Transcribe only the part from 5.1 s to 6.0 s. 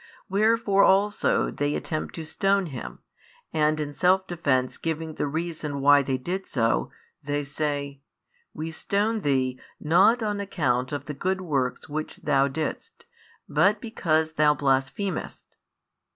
the reason